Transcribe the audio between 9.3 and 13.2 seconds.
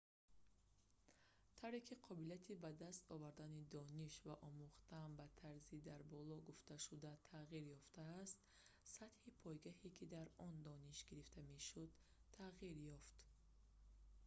пойгоҳе ки дар он дониш гирифта мешуд тағйир ёфт